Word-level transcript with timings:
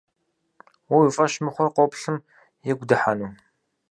Уэ 0.89 0.95
уи 0.99 1.09
фӀэщ 1.15 1.33
мыхъур 1.43 1.69
къоплъым 1.75 2.17
игу 2.69 2.85
дыхьэну? 2.89 3.31